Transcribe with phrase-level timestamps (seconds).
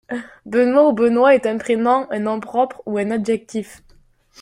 [0.47, 3.83] Benoît ou Benoit est un prénom, un nom propre ou un adjectif.